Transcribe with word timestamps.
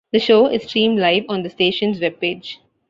The 0.13 0.17
show 0.19 0.47
is 0.47 0.63
streamed 0.63 0.97
live 0.97 1.25
on 1.29 1.43
the 1.43 1.49
station's 1.51 1.99
webpage. 1.99 2.57